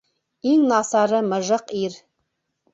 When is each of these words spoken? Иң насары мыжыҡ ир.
Иң 0.51 0.63
насары 0.71 1.21
мыжыҡ 1.29 1.77
ир. 1.85 2.03